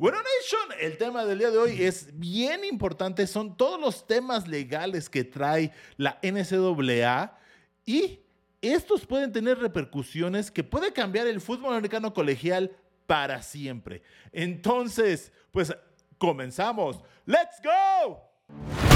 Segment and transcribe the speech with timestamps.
[0.00, 3.26] Bueno, Nation, el tema del día de hoy es bien importante.
[3.26, 7.38] Son todos los temas legales que trae la NCAA
[7.84, 8.20] y
[8.62, 12.74] estos pueden tener repercusiones que puede cambiar el fútbol americano colegial
[13.06, 14.00] para siempre.
[14.32, 15.70] Entonces, pues
[16.16, 16.98] comenzamos.
[17.26, 18.89] ¡Let's go!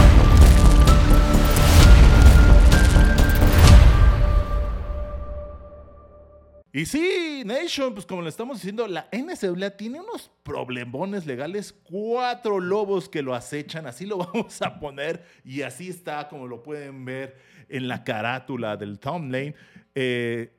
[6.77, 12.58] Y sí, Nation, pues como le estamos diciendo, la NCAA tiene unos problemones legales, cuatro
[12.58, 17.04] lobos que lo acechan, así lo vamos a poner, y así está, como lo pueden
[17.04, 17.36] ver
[17.68, 19.54] en la carátula del thumbnail.
[19.95, 20.53] Eh,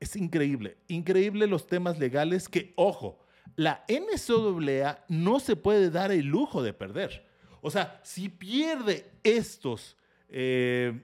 [0.00, 3.20] es increíble, increíble los temas legales que, ojo,
[3.54, 7.28] la NCAA no se puede dar el lujo de perder.
[7.60, 9.96] O sea, si pierde estos...
[10.28, 11.00] Eh,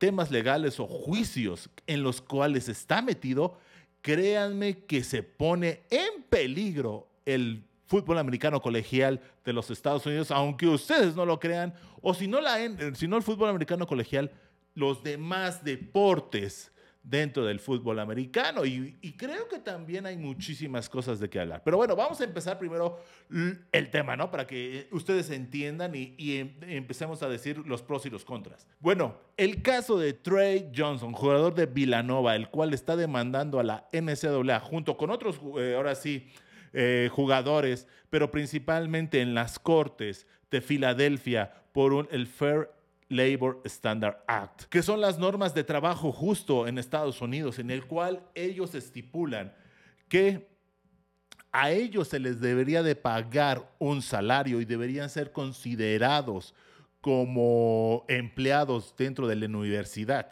[0.00, 3.58] temas legales o juicios en los cuales está metido,
[4.00, 10.66] créanme que se pone en peligro el fútbol americano colegial de los Estados Unidos, aunque
[10.66, 12.56] ustedes no lo crean, o si no, la,
[12.94, 14.30] si no el fútbol americano colegial,
[14.74, 18.64] los demás deportes dentro del fútbol americano.
[18.64, 21.62] Y, creo que también hay muchísimas cosas de qué hablar.
[21.64, 22.98] Pero bueno, vamos a empezar primero
[23.72, 24.30] el tema, ¿no?
[24.30, 28.66] Para que ustedes entiendan y, em, empecemos a decir los pros y los contras.
[28.80, 33.88] Bueno, el caso de Trey Johnson, jugador de Villanova, el cual está demandando a la
[33.90, 36.28] NCAA junto con otros, eh, ahora sí,
[36.74, 42.70] eh, jugadores, pero principalmente en las cortes de Filadelfia por un, el Fair
[43.08, 47.86] Labor Standard Act, que son las normas de trabajo justo en Estados Unidos, en el
[47.86, 49.54] cual ellos estipulan
[50.10, 50.50] que
[51.50, 56.54] a ellos se les debería de pagar un salario y deberían ser considerados
[57.00, 60.30] como empleados dentro de la universidad.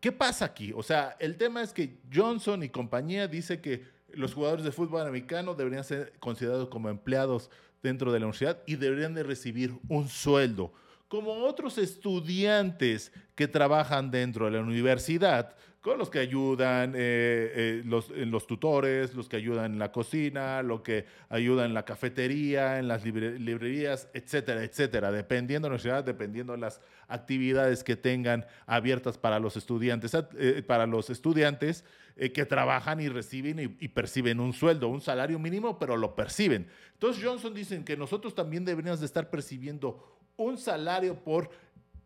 [0.00, 0.72] ¿Qué pasa aquí?
[0.74, 5.06] O sea, el tema es que Johnson y compañía dice que los jugadores de fútbol
[5.06, 7.50] americano deberían ser considerados como empleados
[7.82, 10.72] dentro de la universidad y deberían de recibir un sueldo
[11.08, 15.54] como otros estudiantes que trabajan dentro de la universidad,
[15.94, 20.80] los que ayudan eh, eh, los, los, tutores, los que ayudan en la cocina, los
[20.80, 26.54] que ayudan en la cafetería, en las librerías, etcétera, etcétera, dependiendo de la universidad, dependiendo
[26.54, 31.84] de las actividades que tengan abiertas para los estudiantes, eh, para los estudiantes
[32.16, 36.66] que trabajan y reciben y, y, perciben un sueldo, un salario mínimo, pero lo perciben.
[36.94, 41.50] Entonces Johnson dicen que nosotros también deberíamos de estar percibiendo un salario por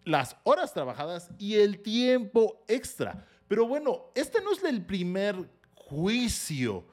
[0.04, 3.26] las horas trabajadas y el tiempo extra.
[3.50, 5.34] Pero bueno, este no es el primer
[5.74, 6.86] juicio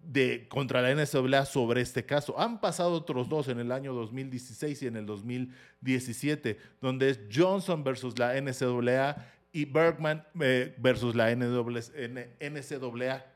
[0.00, 2.36] de, contra la NCAA sobre este caso.
[2.36, 7.84] Han pasado otros dos en el año 2016 y en el 2017, donde es Johnson
[7.84, 11.60] versus la NCAA y Bergman eh, versus la NCAA,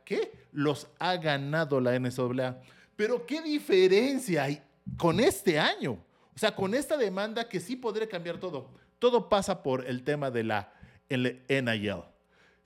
[0.04, 2.60] que los ha ganado la NCAA.
[2.96, 4.60] Pero ¿qué diferencia hay
[4.98, 5.92] con este año?
[6.34, 8.68] O sea, con esta demanda que sí podría cambiar todo.
[8.98, 10.72] Todo pasa por el tema de la
[11.08, 12.13] NIL.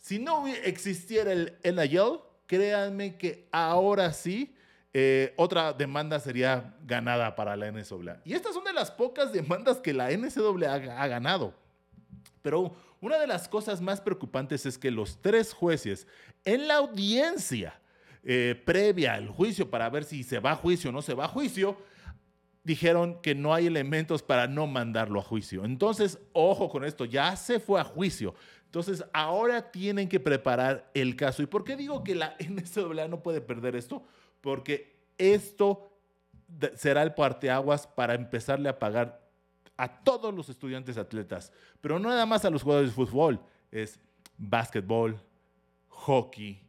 [0.08, 4.54] Si no existiera el NIL, créanme que ahora sí
[4.94, 8.22] eh, otra demanda sería ganada para la NCAA.
[8.24, 11.52] Y estas son de las pocas demandas que la NCAA ha, ganado.
[12.41, 16.06] Pero una de las cosas más preocupantes es que los tres jueces
[16.42, 17.78] en la audiencia
[18.24, 21.26] eh, previa al juicio para ver si se va a juicio o no se va
[21.26, 21.76] a juicio,
[22.64, 25.64] dijeron que no hay elementos para no mandarlo a juicio.
[25.64, 28.34] Entonces, ojo con esto, ya se fue a juicio.
[28.68, 31.42] Entonces, ahora tienen que preparar el caso.
[31.42, 34.04] ¿Y por qué digo que la NCAA no puede perder esto?
[34.42, 35.90] Porque esto
[36.76, 39.26] será el parteaguas para empezarle a pagar
[39.78, 43.40] a todos los estudiantes atletas, pero no nada más a los jugadores de fútbol,
[43.70, 43.98] es
[44.36, 45.18] básquetbol,
[45.88, 46.60] hockey,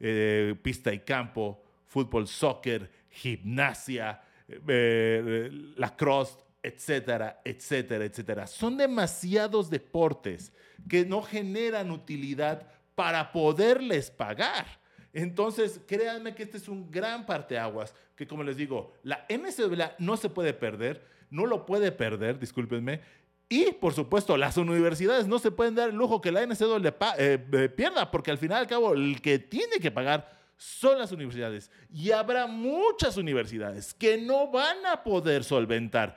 [0.00, 8.46] eh, pista y campo, fútbol, soccer, gimnasia, eh, la cross, etcétera, etcétera, etcétera.
[8.46, 10.52] Son demasiados deportes
[10.88, 14.66] que no generan utilidad para poderles pagar.
[15.12, 20.16] Entonces, créanme que este es un gran parteaguas, que como les digo, la NCAA no
[20.16, 23.00] se puede perder, no lo puede perder, discúlpenme,
[23.48, 27.68] y por supuesto, las universidades no se pueden dar el lujo que la NCAA eh,
[27.76, 31.70] pierda, porque al final y al cabo, el que tiene que pagar son las universidades.
[31.92, 36.16] Y habrá muchas universidades que no van a poder solventar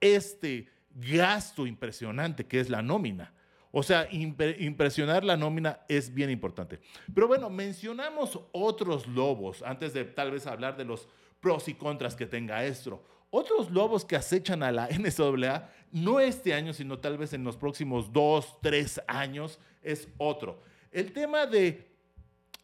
[0.00, 3.32] este gasto impresionante que es la nómina.
[3.70, 6.80] O sea, impresionar la nómina es bien importante.
[7.14, 11.08] Pero bueno, mencionamos otros lobos antes de tal vez hablar de los
[11.40, 13.04] pros y contras que tenga esto.
[13.30, 17.56] Otros lobos que acechan a la NCAA, no este año, sino tal vez en los
[17.56, 20.62] próximos dos, tres años, es otro.
[20.90, 21.86] El tema de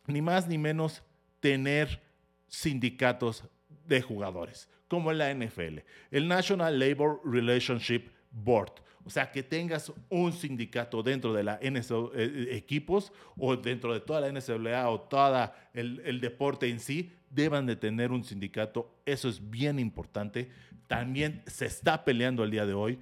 [0.06, 1.02] ni más ni menos
[1.40, 2.00] tener
[2.46, 3.44] sindicatos
[3.86, 5.78] de jugadores, como en la NFL,
[6.10, 8.74] el National Labor Relationship Board.
[9.06, 14.00] O sea, que tengas un sindicato dentro de la NCAA, eh, equipos o dentro de
[14.00, 18.94] toda la NCAA o todo el, el, deporte en sí, deban de tener un sindicato.
[19.06, 20.50] Eso es bien importante.
[20.88, 22.98] También se está peleando el día de hoy.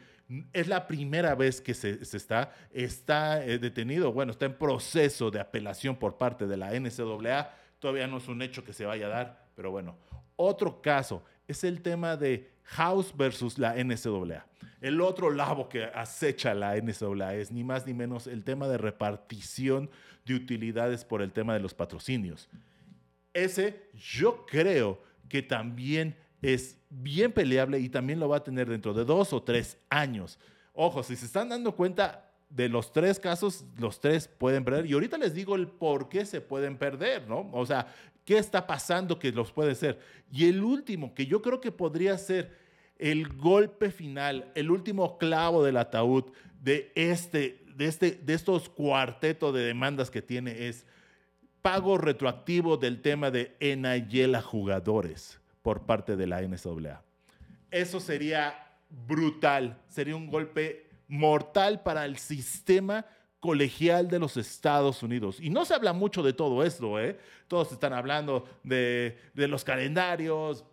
[0.52, 5.28] Es la primera vez que se, se está, está eh, detenido, bueno, está en proceso
[5.32, 7.52] de apelación por parte de la NCAA.
[7.80, 9.98] Todavía no es un hecho que se vaya a dar, pero bueno.
[10.36, 14.46] Otro caso es el tema de House versus la NCAA.
[14.80, 18.78] El otro lado que acecha la NCAA es ni más ni menos el tema de
[18.78, 19.90] repartición
[20.24, 22.48] de utilidades por el tema de los patrocinios.
[23.34, 28.94] Ese yo creo que también es bien peleable y también lo va a tener dentro
[28.94, 30.38] de dos o tres años.
[30.72, 34.86] Ojo, si se están dando cuenta de los tres casos, los tres pueden perder.
[34.86, 37.48] Y ahorita les digo el por qué se pueden perder, ¿no?
[37.52, 37.86] O sea,
[38.30, 39.98] qué está pasando que los puede ser.
[40.30, 42.56] Y el último, que yo creo que podría ser
[42.96, 46.26] el golpe final, el último clavo del ataúd
[46.62, 50.86] de, este, de, este, de estos cuartetos de demandas que tiene es
[51.60, 57.02] pago retroactivo del tema de NIL a jugadores por parte de la NCAA.
[57.72, 58.76] Eso sería
[59.08, 63.04] brutal, sería un golpe mortal para el sistema
[63.40, 65.38] colegial de los Estados Unidos.
[65.40, 67.18] Y no se habla mucho de todo esto, ¿eh?
[67.48, 70.64] Todos están hablando de, de los calendarios,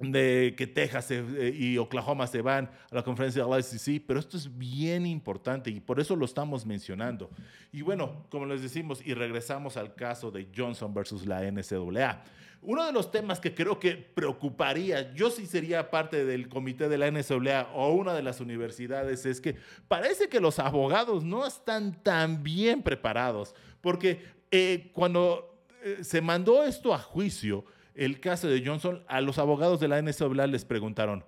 [0.00, 4.36] de que Texas y Oklahoma se van a la conferencia de la ICC, pero esto
[4.36, 7.30] es bien importante y por eso lo estamos mencionando.
[7.70, 12.24] Y bueno, como les decimos, y regresamos al caso de Johnson versus la NCAA.
[12.62, 16.96] Uno de los temas que creo que preocuparía, yo sí sería parte del comité de
[16.96, 19.56] la NCAA o una de las universidades, es que
[19.86, 26.64] parece que los abogados no están tan bien preparados, porque eh, cuando eh, se mandó
[26.64, 31.24] esto a juicio, el caso de Johnson, a los abogados de la NCAA les preguntaron,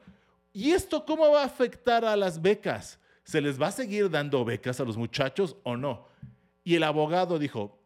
[0.52, 2.98] ¿y esto cómo va a afectar a las becas?
[3.24, 6.06] ¿Se les va a seguir dando becas a los muchachos o no?
[6.64, 7.78] Y el abogado dijo,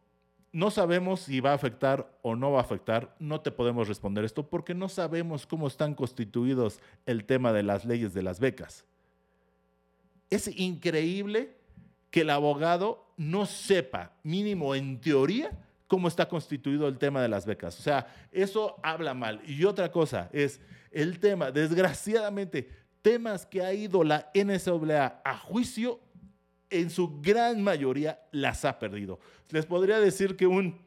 [0.51, 4.25] no sabemos si va a afectar o no va a afectar, no te podemos responder
[4.25, 8.85] esto porque no sabemos cómo están constituidos el tema de las leyes de las becas.
[10.29, 11.55] Es increíble
[12.09, 15.57] que el abogado no sepa, mínimo en teoría,
[15.91, 17.77] cómo está constituido el tema de las becas.
[17.77, 19.41] O sea, eso habla mal.
[19.45, 22.69] Y otra cosa es el tema, desgraciadamente,
[23.01, 25.99] temas que ha ido la NCAA a juicio,
[26.69, 29.19] en su gran mayoría las ha perdido.
[29.49, 30.79] Les podría decir que un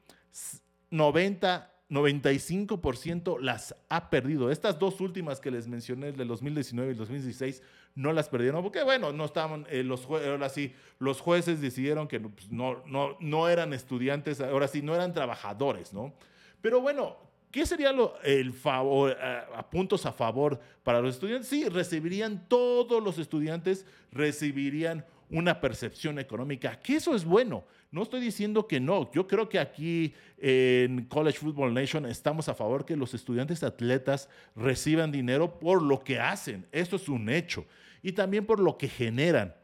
[0.89, 4.51] 90, 95% las ha perdido.
[4.51, 7.63] Estas dos últimas que les mencioné, de 2019 y 2016,
[7.95, 12.21] no las perdieron porque, bueno, no estaban, eh, los, ahora sí, los jueces decidieron que
[12.21, 16.13] pues, no, no, no eran estudiantes, ahora sí, no eran trabajadores, ¿no?
[16.61, 17.17] Pero bueno,
[17.55, 21.49] ¿Qué sería lo, el favor, a, puntos a favor para los estudiantes?
[21.49, 27.63] Sí, recibirían, todos los estudiantes recibirían una percepción económica, que eso es bueno.
[27.95, 29.09] No estoy diciendo que no.
[29.13, 34.29] Yo creo que aquí en College Football Nation estamos a favor que los estudiantes atletas
[34.57, 36.67] reciban dinero por lo que hacen.
[36.73, 37.65] Eso es un hecho.
[38.03, 39.55] Y también por lo que generan.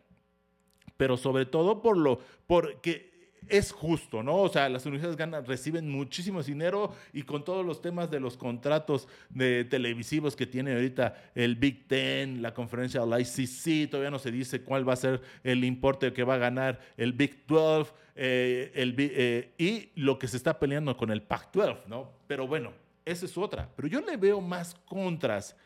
[0.96, 3.09] Pero sobre todo por lo, porque
[3.48, 4.36] es justo, ¿no?
[4.36, 8.36] O sea, las universidades ganan, reciben muchísimo dinero y con todos los temas de los
[8.36, 14.10] contratos de televisivos que tiene ahorita el Big Ten, la conferencia de la ICC, todavía
[14.10, 17.46] no se dice cuál va a ser el importe que va a ganar el Big
[17.46, 17.92] 12
[18.22, 22.10] eh, el, eh, y lo que se está peleando con el Pac-12, ¿no?
[22.26, 22.72] Pero bueno,
[23.04, 23.68] esa es otra.
[23.74, 25.56] Pero yo le veo más contras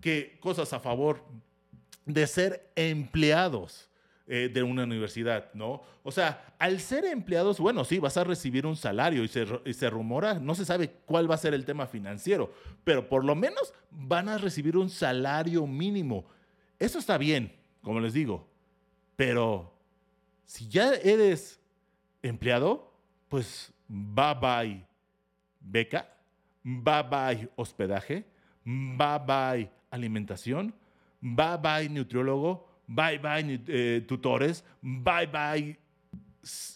[0.00, 1.24] que cosas a favor
[2.04, 3.88] de ser empleados
[4.26, 5.82] eh, de una universidad, ¿no?
[6.04, 9.72] O sea, al ser empleados, bueno, sí, vas a recibir un salario y se, y
[9.72, 12.52] se, rumora, no se sabe cuál va a ser el tema financiero,
[12.84, 16.24] pero por lo menos van a recibir un salario mínimo.
[16.78, 17.52] Eso está bien,
[17.82, 18.48] como les digo,
[19.16, 19.72] pero
[20.44, 21.60] si ya eres
[22.22, 22.92] empleado,
[23.28, 24.86] pues bye bye
[25.60, 26.08] beca,
[26.62, 28.24] bye bye hospedaje,
[28.64, 30.74] bye bye alimentación,
[31.20, 35.78] bye bye nutriólogo, bye bye eh, tutores, bye bye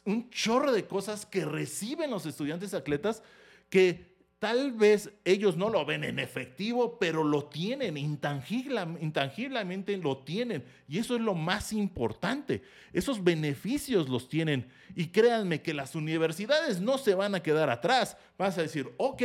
[0.04, 3.23] un chorro de cosas que reciben los estudiantes atletas
[3.68, 10.64] que tal vez ellos no lo ven en efectivo, pero lo tienen, intangiblemente lo tienen.
[10.88, 12.62] Y eso es lo más importante.
[12.92, 14.68] Esos beneficios los tienen.
[14.94, 18.16] Y créanme que las universidades no se van a quedar atrás.
[18.38, 19.23] Vas a decir, ok,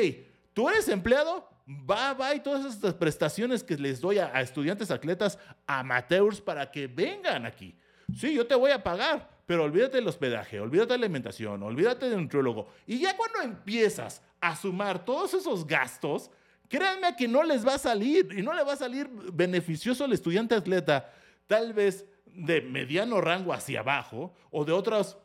[0.53, 1.47] tú eres empleado,
[1.89, 6.87] va, va y todas estas prestaciones que les doy a, estudiantes atletas amateurs para que
[6.87, 7.75] vengan aquí.
[8.15, 12.09] Sí, yo te voy a pagar, pero olvídate del hospedaje, olvídate de la alimentación, olvídate
[12.09, 12.67] del nutriólogo.
[12.85, 16.29] Y ya cuando empiezas a sumar todos esos gastos,
[16.67, 20.13] créanme que no les va a salir y no le va a salir beneficioso al
[20.13, 21.13] estudiante atleta,
[21.47, 25.17] tal vez de mediano rango hacia abajo o de otros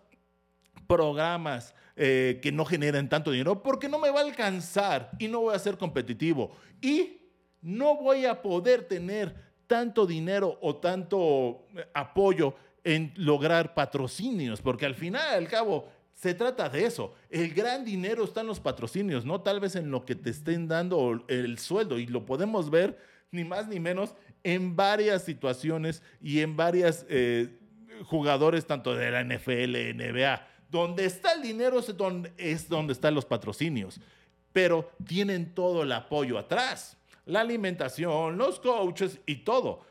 [0.86, 5.40] programas eh, que no generen tanto dinero porque no me va a alcanzar y no
[5.40, 7.18] voy a ser competitivo y
[7.62, 9.34] no voy a poder tener
[9.66, 16.34] tanto dinero o tanto eh, apoyo en lograr patrocinios, porque al final, al cabo, se
[16.34, 17.14] trata de eso.
[17.28, 20.68] El gran dinero está en los patrocinios, no tal vez en lo que te estén
[20.68, 21.98] dando el sueldo.
[21.98, 22.96] Y lo podemos ver
[23.32, 24.14] ni más ni menos
[24.44, 27.58] en varias situaciones y en varios eh,
[28.04, 30.46] jugadores, tanto de la NFL, NBA.
[30.68, 34.00] Donde está el dinero es donde, es donde están los patrocinios,
[34.52, 36.96] pero tienen todo el apoyo atrás.
[37.25, 39.85] La alimentación, los coaches y todo.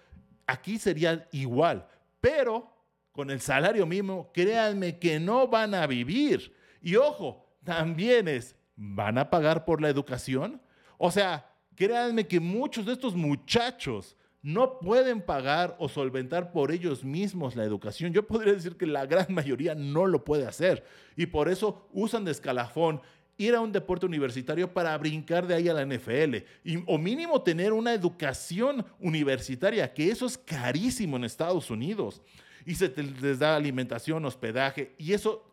[0.48, 1.88] Aquí sería igual,
[2.22, 2.76] pero
[3.12, 6.54] con el salario mínimo, créanme que no van a vivir.
[6.82, 10.62] Y ojo, también es, ¿van a pagar por la educación?
[10.98, 17.04] O sea, créanme que muchos de estos muchachos no pueden pagar o solventar por ellos
[17.04, 18.14] mismos la educación.
[18.14, 20.86] Yo podría decir que la gran mayoría no lo puede hacer.
[21.16, 23.02] Y por eso usan de escalafón
[23.38, 27.42] ir a un deporte universitario para brincar de ahí a la NFL y, o mínimo
[27.42, 32.22] tener una educación universitaria, que eso es carísimo en Estados Unidos.
[32.68, 35.44] Y se les da alimentación, hospedaje, y eso,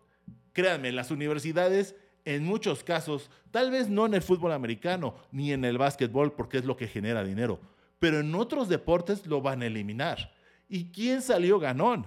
[0.53, 1.97] créanme, las universidades,
[2.27, 6.59] en muchos casos, tal vez no en el fútbol americano ni en el básquetbol, porque
[6.59, 7.59] es lo que genera dinero,
[8.03, 10.35] pero en otros deportes lo van a eliminar.
[10.69, 12.05] ¿Y quién salió ganón?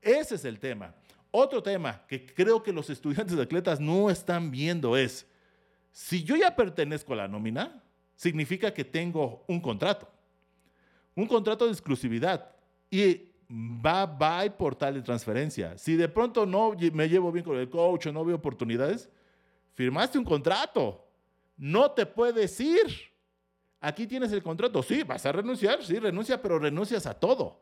[0.00, 0.94] Ese es el tema.
[1.30, 5.26] Otro tema que creo que los estudiantes de atletas no están viendo es,
[5.92, 7.84] si yo ya pertenezco a la nómina,
[8.16, 10.10] significa que tengo un contrato,
[11.14, 12.50] un contrato de exclusividad.
[12.90, 15.76] Y va, va por tal de transferencia.
[15.76, 19.10] Si de pronto no me llevo bien con el coach o no veo oportunidades,
[19.74, 21.06] firmaste un contrato.
[21.58, 23.17] No te puedes ir.
[23.80, 24.82] Aquí tienes el contrato.
[24.82, 25.84] Sí, vas a renunciar.
[25.84, 27.60] Sí, renuncia, pero renuncias a todo.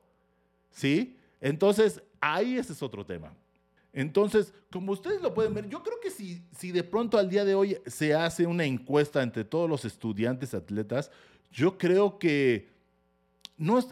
[0.71, 1.17] ¿Sí?
[1.41, 3.33] Entonces, ahí ese es otro tema.
[3.93, 7.45] Entonces, como ustedes lo pueden ver, yo creo que si, si de pronto al día
[7.45, 11.11] de hoy se hace una encuesta entre todos los estudiantes atletas,
[11.51, 12.69] yo creo que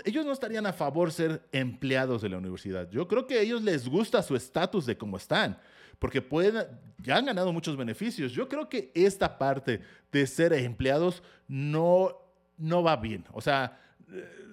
[0.05, 2.91] ellos no estarían a favor ser empleados de la universidad.
[2.91, 5.59] Yo creo que a ellos les gusta su estatus de cómo están,
[5.99, 6.67] porque pueden,
[7.03, 8.33] ya han ganado muchos beneficios.
[8.33, 9.81] Yo creo que esta parte
[10.13, 12.17] de ser empleados no,
[12.57, 13.25] no va bien.
[13.33, 13.81] O sea,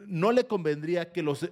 [0.08, 1.50] no le convendría que los,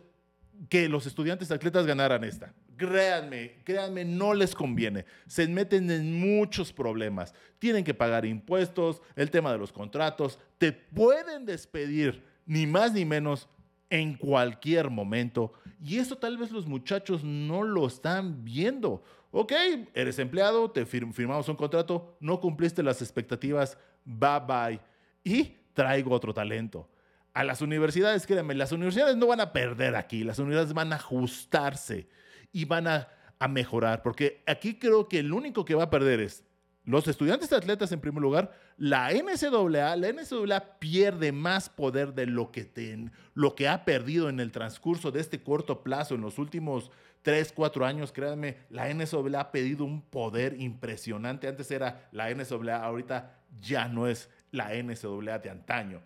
[0.67, 2.53] que los estudiantes atletas ganaran esta.
[2.77, 5.05] Créanme, créanme, no les conviene.
[5.27, 7.34] Se meten en muchos problemas.
[7.60, 13.03] Tienen que pagar impuestos, el tema de los contratos, te pueden despedir ni más ni
[13.03, 13.50] menos
[13.89, 15.53] en cualquier momento.
[15.84, 19.03] Y eso tal vez los muchachos no lo están viendo.
[19.31, 19.53] Ok,
[19.93, 24.79] eres empleado, te firmamos un contrato, no cumpliste las expectativas, bye bye.
[25.24, 26.89] Y traigo otro talento.
[27.33, 30.95] A las universidades, créanme, las universidades no van a perder aquí, las universidades van a
[30.95, 32.09] ajustarse
[32.51, 33.07] y van a,
[33.38, 36.43] a mejorar, porque aquí creo que el único que va a perder es
[36.89, 42.51] los estudiantes atletas en primer lugar, la NCAA, la NCAA pierde más poder de lo
[42.51, 46.89] que, lo que ha perdido en el transcurso de este corto plazo, en los últimos
[47.21, 51.47] 3, 4 años, créanme, la NCAA ha pedido un poder impresionante.
[51.47, 56.01] Antes era la NCAA, ahorita ya no es la NCAA de antaño.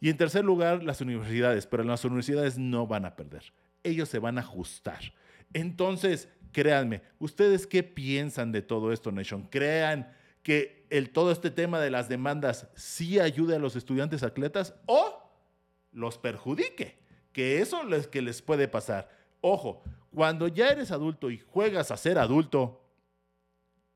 [0.00, 3.52] Y en tercer lugar, las universidades, pero las universidades no van a perder.
[3.84, 5.12] Ellos se van a ajustar.
[5.52, 9.44] Entonces, Créanme, ¿ustedes qué piensan de todo esto, Nation?
[9.44, 10.12] ¿Crean
[10.42, 15.32] que el, todo este tema de las demandas sí ayude a los estudiantes atletas o
[15.92, 16.98] los perjudique?
[17.32, 19.08] Que eso es que les puede pasar.
[19.40, 19.82] Ojo,
[20.14, 22.82] cuando ya eres adulto y juegas a ser adulto,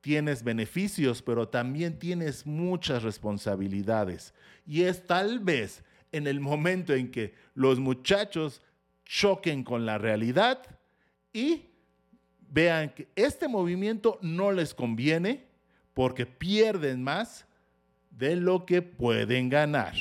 [0.00, 4.32] tienes beneficios, pero también tienes muchas responsabilidades.
[4.66, 5.82] Y es tal vez
[6.12, 8.62] en el momento en que los muchachos
[9.04, 10.62] choquen con la realidad
[11.32, 11.66] y
[12.48, 15.46] vean que este movimiento no les conviene
[15.92, 17.46] porque pierden más
[18.10, 19.94] de lo que pueden ganar.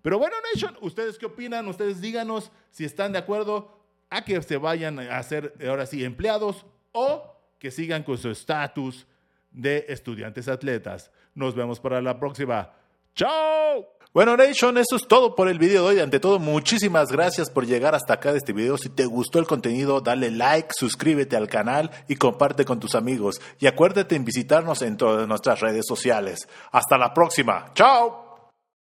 [0.00, 1.68] Pero bueno, Nation, ¿ustedes qué opinan?
[1.68, 3.77] Ustedes díganos si están de acuerdo
[4.10, 9.06] a que se vayan a hacer ahora sí empleados o que sigan con su estatus
[9.50, 11.10] de estudiantes atletas.
[11.34, 12.72] Nos vemos para la próxima.
[13.14, 13.98] ¡Chao!
[14.14, 16.00] Bueno, Nation, eso es todo por el video de hoy.
[16.00, 18.78] Ante todo, muchísimas gracias por llegar hasta acá de este video.
[18.78, 23.40] Si te gustó el contenido, dale like, suscríbete al canal y comparte con tus amigos.
[23.58, 26.48] Y acuérdate en visitarnos en todas nuestras redes sociales.
[26.72, 27.66] Hasta la próxima.
[27.74, 28.27] ¡Chao!